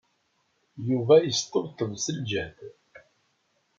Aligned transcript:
Yuba 0.89 1.15
yesṭebṭeb 1.21 1.91
s 2.03 2.05
ljehd. 2.17 2.57